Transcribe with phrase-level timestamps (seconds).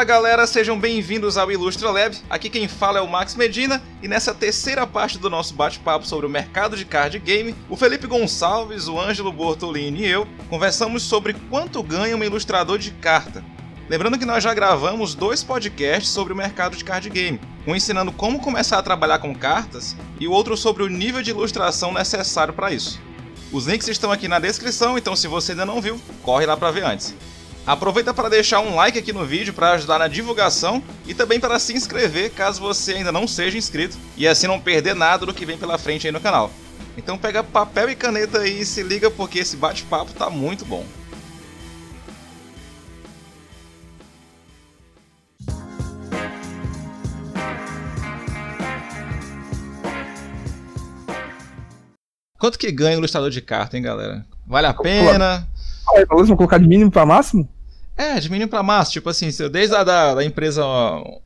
[0.00, 2.16] Fala galera, sejam bem-vindos ao Ilustra Lab.
[2.30, 6.24] Aqui quem fala é o Max Medina e nessa terceira parte do nosso bate-papo sobre
[6.24, 11.34] o mercado de card game, o Felipe Gonçalves, o Ângelo Bortolini e eu conversamos sobre
[11.50, 13.44] quanto ganha um ilustrador de carta.
[13.90, 18.10] Lembrando que nós já gravamos dois podcasts sobre o mercado de card game, um ensinando
[18.10, 22.54] como começar a trabalhar com cartas e o outro sobre o nível de ilustração necessário
[22.54, 22.98] para isso.
[23.52, 26.70] Os links estão aqui na descrição, então se você ainda não viu, corre lá para
[26.70, 27.14] ver antes.
[27.66, 31.58] Aproveita para deixar um like aqui no vídeo para ajudar na divulgação e também para
[31.58, 35.46] se inscrever caso você ainda não seja inscrito e assim não perder nada do que
[35.46, 36.50] vem pela frente aí no canal.
[36.96, 40.84] Então pega papel e caneta aí e se liga porque esse bate-papo tá muito bom.
[52.38, 54.24] Quanto que ganha o ilustrador de carta, hein, galera?
[54.46, 55.46] Vale a pena?
[56.08, 57.48] Vamos colocar de mínimo para máximo?
[58.00, 58.94] É, de mínimo para máximo.
[58.94, 60.64] Tipo assim, desde a da, da empresa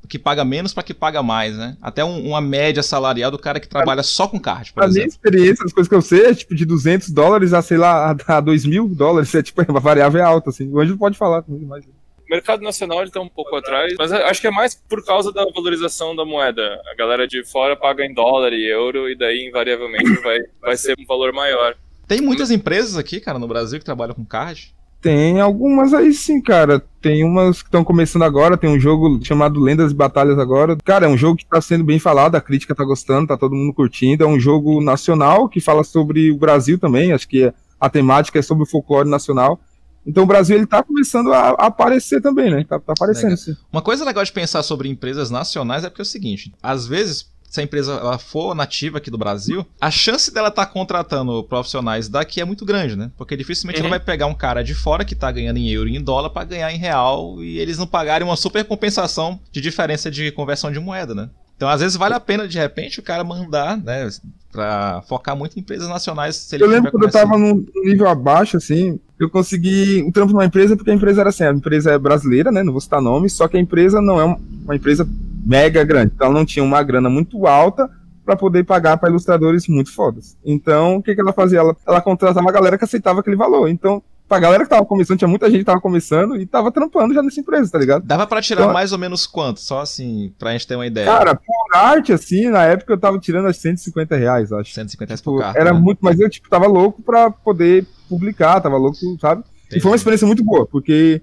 [0.08, 1.76] que paga menos para que paga mais, né?
[1.80, 5.02] Até um, uma média salarial do cara que trabalha só com card, por a exemplo.
[5.02, 7.76] A minha experiência, as coisas que eu sei, é tipo de 200 dólares a, sei
[7.76, 9.32] lá, a 2 mil dólares.
[9.36, 10.68] É tipo, a variável é alta, assim.
[10.68, 11.84] O Anjo pode falar comigo mais.
[11.84, 11.90] O
[12.28, 15.44] mercado nacional ele tá um pouco atrás, mas acho que é mais por causa da
[15.44, 16.80] valorização da moeda.
[16.90, 20.96] A galera de fora paga em dólar e euro, e daí invariavelmente vai, vai ser
[20.98, 21.76] um valor maior.
[22.06, 24.74] Tem muitas empresas aqui, cara, no Brasil que trabalham com card.
[25.00, 26.82] Tem algumas aí sim, cara.
[27.02, 28.56] Tem umas que estão começando agora.
[28.56, 30.78] Tem um jogo chamado Lendas e Batalhas agora.
[30.82, 33.54] Cara, é um jogo que tá sendo bem falado, a crítica tá gostando, tá todo
[33.54, 34.24] mundo curtindo.
[34.24, 37.12] É um jogo nacional que fala sobre o Brasil também.
[37.12, 39.60] Acho que a temática é sobre o folclore nacional.
[40.06, 42.64] Então o Brasil ele tá começando a, aparecer também, né?
[42.66, 43.36] Tá, tá aparecendo.
[43.70, 47.30] Uma coisa legal de pensar sobre empresas nacionais é porque é o seguinte: às vezes
[47.54, 51.44] se a empresa ela for nativa aqui do Brasil, a chance dela estar tá contratando
[51.44, 53.12] profissionais daqui é muito grande, né?
[53.16, 53.86] Porque dificilmente uhum.
[53.86, 56.30] ela vai pegar um cara de fora que está ganhando em euro e em dólar
[56.30, 60.72] para ganhar em real e eles não pagarem uma super compensação de diferença de conversão
[60.72, 61.30] de moeda, né?
[61.56, 64.08] Então, às vezes, vale a pena, de repente, o cara mandar, né?
[64.50, 66.34] Pra focar muito em empresas nacionais.
[66.34, 70.44] Se eu lembro quando eu tava num nível abaixo, assim, eu consegui um trampo numa
[70.44, 72.64] empresa porque a empresa era assim, a empresa é brasileira, né?
[72.64, 75.08] Não vou citar nome, só que a empresa não é uma empresa
[75.44, 76.12] mega grande.
[76.14, 77.90] Então ela não tinha uma grana muito alta
[78.24, 80.36] para poder pagar para ilustradores muito fodas.
[80.44, 81.58] Então, o que, que ela fazia?
[81.58, 83.68] Ela, ela contratava uma galera que aceitava aquele valor.
[83.68, 87.12] Então, pra galera que tava começando, tinha muita gente que tava começando e tava trampando
[87.12, 88.04] já nessa empresa, tá ligado?
[88.06, 89.60] Dava para tirar então, mais ou menos quanto?
[89.60, 91.06] Só assim, pra gente ter uma ideia.
[91.06, 94.72] Cara, por arte, assim, na época eu tava tirando as 150 reais, acho.
[94.72, 95.60] 150 reais tipo, por carta.
[95.60, 95.78] Era né?
[95.78, 99.42] muito, mas eu, tipo, tava louco pra poder publicar, tava louco, sabe?
[99.66, 99.78] Entendi.
[99.78, 101.20] E foi uma experiência muito boa, porque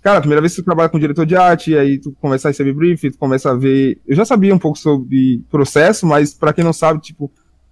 [0.00, 2.50] Cara, a primeira vez que tu trabalha com diretor de arte, aí tu começa a
[2.50, 4.00] receber brief, tu começa a ver.
[4.06, 7.30] Eu já sabia um pouco sobre processo, mas para quem não sabe, tipo,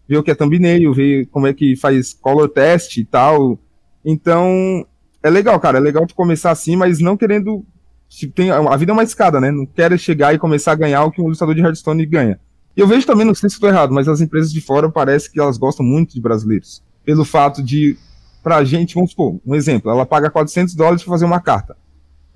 [0.08, 3.58] ver o que é thumbnail, ver como é que faz color test e tal.
[4.04, 4.86] Então,
[5.22, 5.78] é legal, cara.
[5.78, 7.64] É legal tu começar assim, mas não querendo.
[8.08, 9.50] Tipo, tem, a vida é uma escada, né?
[9.50, 12.40] Não quero chegar e começar a ganhar o que um ilustrador de Hearthstone ganha.
[12.76, 15.30] E eu vejo também, não sei se estou errado, mas as empresas de fora parece
[15.30, 16.82] que elas gostam muito de brasileiros.
[17.04, 17.96] Pelo fato de,
[18.42, 21.76] pra gente, vamos supor, um exemplo, ela paga 400 dólares para fazer uma carta.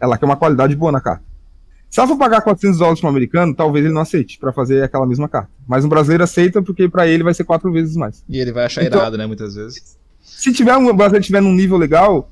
[0.01, 1.23] Ela quer uma qualidade boa na carta.
[1.89, 4.83] Se ela for pagar 400 dólares para um americano, talvez ele não aceite para fazer
[4.83, 5.51] aquela mesma carta.
[5.67, 8.25] Mas um brasileiro aceita porque para ele vai ser quatro vezes mais.
[8.29, 9.97] E ele vai achar então, irado, né, muitas vezes.
[10.21, 12.31] Se tiver um brasileiro tiver num nível legal,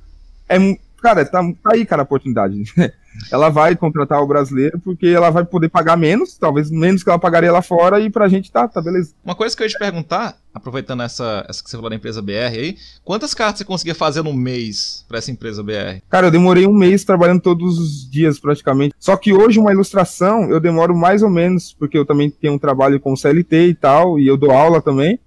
[0.48, 0.58] é
[1.02, 2.62] cara, tá, tá aí, cara, a oportunidade.
[3.30, 7.18] ela vai contratar o brasileiro porque ela vai poder pagar menos, talvez menos que ela
[7.18, 9.12] pagaria lá fora, e pra gente tá, tá beleza.
[9.24, 12.22] Uma coisa que eu ia te perguntar, aproveitando essa, essa que você falou da empresa
[12.22, 16.00] BR aí, quantas cartas você conseguia fazer no mês pra essa empresa BR?
[16.08, 18.94] Cara, eu demorei um mês trabalhando todos os dias praticamente.
[18.98, 22.58] Só que hoje uma ilustração eu demoro mais ou menos, porque eu também tenho um
[22.58, 25.18] trabalho com CLT e tal, e eu dou aula também.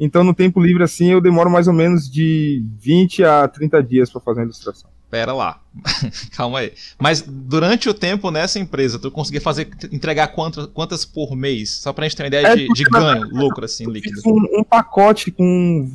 [0.00, 4.10] Então, no tempo livre assim, eu demoro mais ou menos de 20 a 30 dias
[4.10, 4.88] para fazer a ilustração.
[5.10, 5.58] Pera lá,
[6.36, 6.72] calma aí.
[6.98, 11.70] Mas durante o tempo nessa empresa, tu conseguia fazer, entregar quantas, quantas por mês?
[11.70, 14.20] Só pra gente ter uma ideia é de, de ganho, lucro, assim, líquido.
[14.26, 15.90] Um, um, pacote com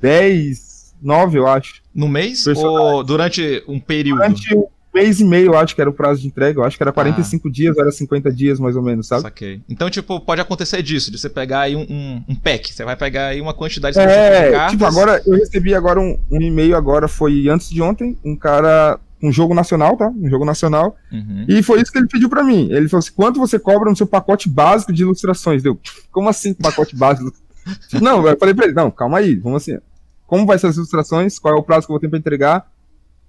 [0.00, 1.82] 10, 9, eu acho.
[1.94, 2.46] No mês?
[2.46, 4.18] Ou durante um período?
[4.18, 4.56] Durante
[4.96, 6.58] mês e meio, acho que era o prazo de entrega.
[6.58, 7.50] Eu acho que era 45 ah.
[7.52, 9.22] dias, era 50 dias mais ou menos, sabe?
[9.22, 9.60] Saquei.
[9.68, 12.72] Então, tipo, pode acontecer disso, de você pegar aí um, um, um pack.
[12.72, 14.72] Você vai pegar aí uma quantidade é, de cartas.
[14.72, 18.98] Tipo, agora, eu recebi agora um, um e-mail, agora foi antes de ontem, um cara
[19.22, 20.08] um jogo nacional, tá?
[20.08, 20.96] Um jogo nacional.
[21.10, 21.46] Uhum.
[21.48, 22.68] E foi isso que ele pediu para mim.
[22.70, 25.62] Ele falou assim: quanto você cobra no seu pacote básico de ilustrações?
[25.62, 25.78] Deu,
[26.10, 27.32] como assim pacote básico?
[28.00, 29.78] não, eu falei pra ele: não, calma aí, vamos assim.
[30.26, 31.38] Como vai ser as ilustrações?
[31.38, 32.66] Qual é o prazo que eu vou ter pra entregar?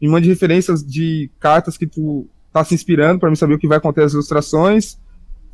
[0.01, 3.67] Me mande referências de cartas que tu tá se inspirando para me saber o que
[3.67, 4.97] vai acontecer nas ilustrações.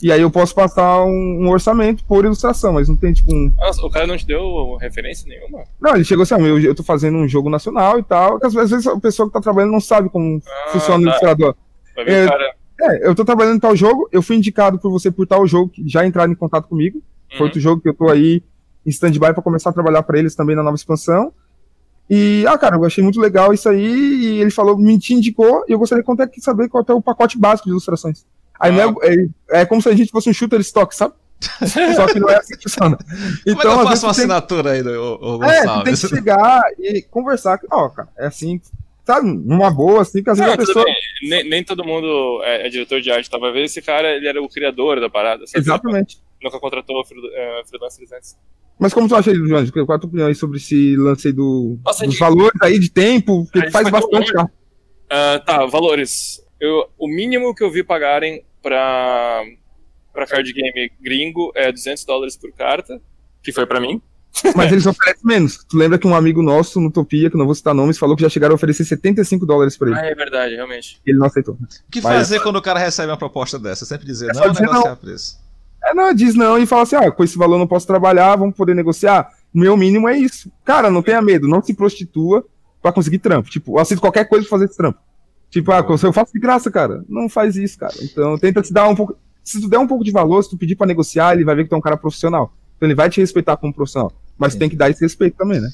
[0.02, 3.54] E aí eu posso passar um, um, orçamento por ilustração, mas não tem tipo um.
[3.58, 5.64] Nossa, o cara não te deu referência nenhuma?
[5.80, 8.54] Não, ele chegou assim, eu, eu tô fazendo um jogo nacional e tal, que às
[8.54, 11.00] vezes a pessoa que tá trabalhando não sabe como ah, funciona tá.
[11.00, 11.56] o ilustrador.
[11.96, 12.56] Vai ver é, cara.
[12.82, 15.70] É, eu tô trabalhando em tal jogo, eu fui indicado por você por tal jogo,
[15.70, 17.02] que já entraram em contato comigo.
[17.30, 17.46] Foi Uhum.
[17.46, 18.44] outro jogo que eu tô aí
[18.86, 21.34] em stand-by pra começar a trabalhar pra eles também na nova expansão.
[22.10, 25.72] E, ah, cara, eu achei muito legal isso aí, e ele falou, me indicou, e
[25.72, 28.26] eu gostaria de saber qual é o pacote básico de ilustrações.
[28.60, 28.86] Aí Ah.
[28.88, 31.14] não é, é, é como se a gente fosse um shooter stock, sabe?
[31.96, 32.98] Só que não é assim que funciona.
[32.98, 35.64] Como é que eu às faço uma tu tem- assinatura aí, ô, ô é, tu
[35.64, 36.02] tem Gonçalves?
[36.02, 37.60] que chegar e conversar.
[37.70, 38.62] Ó, cara, é assim,
[39.06, 39.28] sabe?
[39.28, 40.86] Numa boa, assim, que às vezes Não, a pessoa.
[41.30, 43.30] Nem, nem todo mundo é, é diretor de arte.
[43.30, 45.46] Tava vendo esse cara, ele era o criador da parada.
[45.48, 45.60] sabe?
[45.64, 46.18] Exatamente.
[46.42, 47.02] Nunca contratou
[47.34, 48.36] é, Freelance 300.
[48.80, 49.66] Mas como tu acha, João?
[49.68, 52.60] Qual é a tua opinião aí sobre esse lance aí do, Nossa, dos de- valores
[52.62, 53.46] aí de tempo?
[53.52, 54.52] Porque faz bastante, cara.
[55.10, 56.44] Ah, tá, valores.
[56.60, 59.44] Eu, o mínimo que eu vi pagarem pra,
[60.12, 63.00] pra card game gringo é 200 dólares por carta,
[63.44, 64.02] que foi pra mim.
[64.56, 65.64] Mas eles oferecem menos.
[65.64, 68.16] Tu lembra que um amigo nosso no Utopia, que eu não vou citar nomes, falou
[68.16, 70.00] que já chegaram a oferecer 75 dólares pra ele.
[70.00, 71.00] Ah, é verdade, realmente.
[71.06, 71.56] Ele não aceitou.
[71.56, 73.86] O que Mas- fazer quando o cara recebe uma proposta dessa?
[73.86, 75.44] Sempre dizer É não só ou dizer negociar preço.
[75.84, 78.36] É, não, diz não e fala assim: ah, com esse valor eu não posso trabalhar,
[78.36, 79.30] vamos poder negociar.
[79.54, 80.52] O meu mínimo é isso.
[80.64, 82.46] Cara, não tenha medo, não se prostitua
[82.82, 83.50] pra conseguir trampo.
[83.50, 85.00] Tipo, eu aceito qualquer coisa pra fazer esse trampo.
[85.50, 87.94] Tipo, ah, se eu faço de graça, cara, não faz isso, cara.
[88.02, 89.16] Então tenta se dar um pouco.
[89.44, 91.64] Se tu der um pouco de valor, se tu pedir pra negociar, ele vai ver
[91.66, 92.54] que tu é um cara profissional.
[92.78, 94.12] Então ele vai te respeitar como profissional.
[94.44, 95.70] Mas tem que dar esse respeito também, né?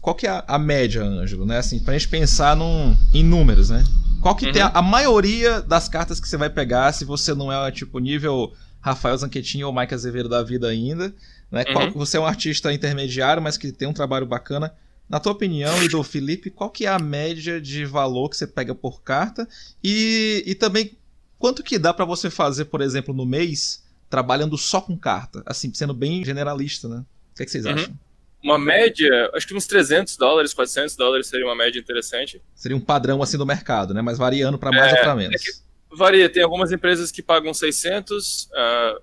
[0.00, 1.58] Qual que é a, a média, Ângelo, né?
[1.58, 3.82] Assim, pra gente pensar num, em números, né?
[4.20, 4.52] Qual que Uhum.
[4.52, 7.98] tem a, a maioria das cartas que você vai pegar se você não é, tipo,
[7.98, 11.14] nível Rafael Zanquetin ou Mike Azevedo da vida ainda,
[11.50, 11.64] né?
[11.64, 11.92] Qual- Uhum.
[11.94, 14.72] você é um artista intermediário, mas que tem um trabalho bacana.
[15.08, 18.46] Na tua opinião e do Felipe, qual que é a média de valor que você
[18.46, 19.46] pega por carta?
[19.82, 20.92] E, e também,
[21.38, 25.42] quanto que dá pra você fazer, por exemplo, no mês, trabalhando só com carta?
[25.44, 27.04] Assim, sendo bem generalista, né?
[27.34, 27.72] O que, é que vocês Uhum.
[27.74, 27.94] acham?
[28.42, 32.40] Uma média, acho que uns 300 dólares, 400 dólares seria uma média interessante.
[32.54, 34.02] Seria um padrão assim do mercado, né?
[34.02, 35.42] Mas variando pra mais É, ou pra menos.
[35.42, 38.98] é Varia, tem algumas empresas que pagam 600, ah,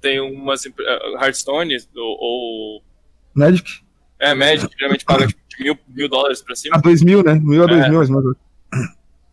[0.00, 2.82] tem umas ah, Hearthstone ou, ou
[3.34, 3.80] Magic?
[4.20, 6.80] é Magic, geralmente paga tipo, de mil, mil dólares pra A cima.
[6.80, 7.34] 2 mil, né?
[7.34, 7.88] Mil a 2 É.
[7.88, 8.08] mil, mas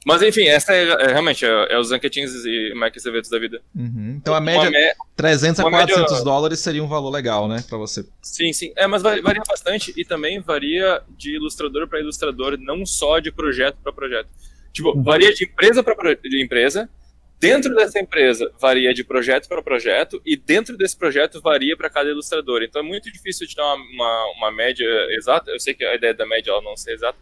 [0.06, 3.62] Mas enfim, essa é, é realmente é, é os Zanquetins e Mike Acevedos da vida.
[3.74, 4.16] Uhum.
[4.22, 7.64] Então a média, mé- 300 a uma média- 400 dólares seria um valor legal, né?
[7.70, 8.06] Pra você.
[8.22, 8.74] Sim, sim.
[8.76, 13.32] É, mas va- varia bastante e também varia de ilustrador para ilustrador, não só de
[13.32, 14.28] projeto para projeto.
[14.74, 16.90] Tipo, varia de empresa para de empresa.
[17.40, 22.10] Dentro dessa empresa varia de projeto para projeto e dentro desse projeto varia para cada
[22.10, 22.62] ilustrador.
[22.64, 25.52] Então é muito difícil de dar uma, uma, uma média exata.
[25.52, 27.18] Eu sei que a ideia da média ela não ser exata,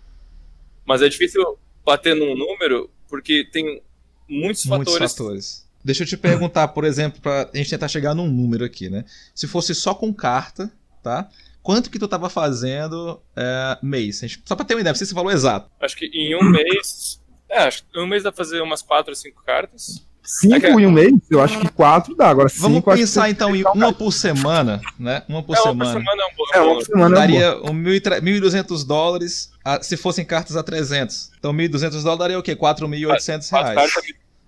[0.86, 1.42] mas é difícil
[1.86, 3.82] bater num número porque tem
[4.28, 5.12] muitos, Muitos fatores.
[5.12, 5.72] fatores.
[5.84, 9.04] Deixa eu te perguntar, por exemplo, pra gente tentar chegar num número aqui, né?
[9.34, 11.28] Se fosse só com carta, tá?
[11.64, 14.20] Quanto que tu tava fazendo é, mês?
[14.20, 15.70] Gente- Só pra ter uma ideia, não sei se falou exato.
[15.80, 17.20] Acho que em um mês.
[17.50, 20.06] É, acho que em um mês dá pra fazer umas 4 ou 5 cartas.
[20.24, 22.30] 5 É que- em um mês, eu acho que 4 dá.
[22.30, 25.24] Agora 5 Vamos pensar então em uma por semana, né?
[25.28, 26.00] Uma por é, uma por semana.
[26.00, 26.30] semana é um.
[26.30, 27.20] É, é um uma bom- por semana é.
[27.20, 31.32] Daria um 1.200 dólares a- se fossem cartas a 300.
[31.40, 32.56] Então 1.200 dólares daria o quê?
[32.56, 33.92] 4.800 quatro reais.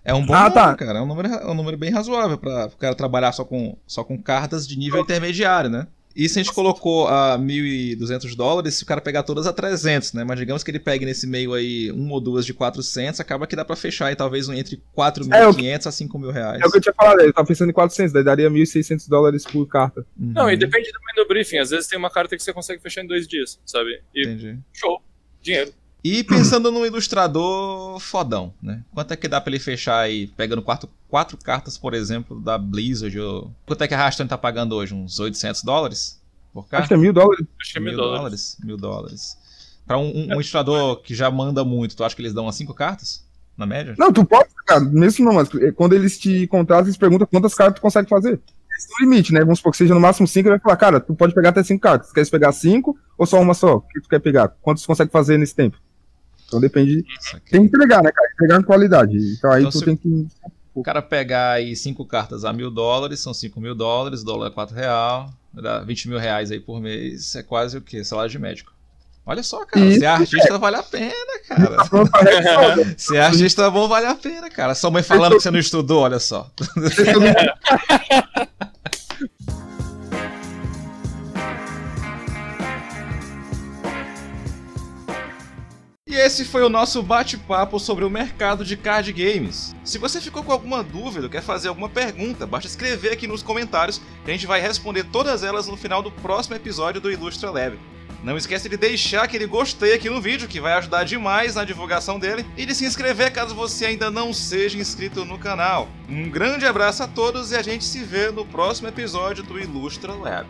[0.05, 0.75] É um bom Ah, número, tá.
[0.75, 0.99] cara.
[0.99, 4.03] É um número, é um número bem razoável para o cara trabalhar só com, só
[4.03, 5.87] com cartas de nível intermediário, né?
[6.15, 10.13] E se a gente colocou a 1.200 dólares, se o cara pegar todas a 300,
[10.13, 10.23] né?
[10.23, 13.55] Mas digamos que ele pegue nesse meio aí uma ou duas de 400, acaba que
[13.55, 16.61] dá pra fechar aí talvez um entre 4.500 a 5 mil reais.
[16.61, 19.43] É o que eu tinha falado, eu tava pensando em 400, daí daria 1.600 dólares
[19.43, 20.05] por carta.
[20.19, 21.57] Uhum, Não, e depende também do briefing.
[21.57, 24.01] Às vezes tem uma carta que você consegue fechar em dois dias, sabe?
[24.13, 24.59] E Entendi.
[24.71, 25.01] show,
[25.41, 25.73] dinheiro.
[26.03, 28.83] E pensando no ilustrador fodão, né?
[28.93, 32.57] Quanto é que dá pra ele fechar aí, pegando quatro, quatro cartas, por exemplo, da
[32.57, 33.17] Blizzard?
[33.19, 33.51] Ou...
[33.65, 34.93] Quanto é que a Raston tá pagando hoje?
[34.93, 36.19] Uns 800 dólares
[36.53, 36.87] por Acho carta?
[36.89, 37.45] que é 1.000 dólares.
[37.61, 38.57] Acho que é mil dólares.
[38.63, 39.37] Mil dólares.
[39.87, 42.55] Pra um, um- um ilustrador que já manda muito, tu acha que eles dão umas
[42.55, 43.23] cinco cartas?
[43.57, 43.93] Na média?
[43.97, 47.53] Não, tu pode, cara, mesmo não, mas é, quando eles te contratam, eles perguntam quantas
[47.53, 48.41] cartas tu consegue fazer.
[48.75, 49.41] Esse é o limite, né?
[49.41, 51.61] Vamos supor que seja no máximo 5, ele vai falar, cara, tu pode pegar até
[51.63, 52.07] 5 cartas.
[52.09, 53.75] Tu queres pegar 5 ou só uma só?
[53.75, 54.49] O que tu quer pegar?
[54.61, 55.77] Quantos tu consegue fazer nesse tempo?
[56.53, 57.03] Então depende.
[57.49, 58.29] Tem que entregar, né, cara?
[58.33, 59.17] Entregar em qualidade.
[59.37, 60.27] Então aí Então, tu se- tem que.
[60.75, 64.51] O cara pegar aí cinco cartas a mil dólares, são cinco mil dólares, dólar é
[64.51, 68.03] quatro real, dá 20 mil reais aí por mês, é quase o quê?
[68.03, 68.71] Salário de médico.
[69.25, 71.13] Olha só, cara, Isso, ser artista vale a pena,
[71.47, 71.77] cara.
[72.97, 74.75] Ser artista bom vale a pena, cara.
[74.75, 76.51] Sua mãe falando que você não estudou, olha só.
[86.23, 89.75] esse foi o nosso bate-papo sobre o mercado de card games.
[89.83, 93.99] Se você ficou com alguma dúvida, quer fazer alguma pergunta, basta escrever aqui nos comentários
[94.23, 97.77] que a gente vai responder todas elas no final do próximo episódio do Ilustra Lab.
[98.23, 102.17] Não esquece de deixar aquele gostei aqui no vídeo, que vai ajudar demais na divulgação
[102.17, 105.89] dele, e de se inscrever caso você ainda não seja inscrito no canal.
[106.07, 110.13] Um grande abraço a todos e a gente se vê no próximo episódio do Ilustra
[110.13, 110.47] Lab.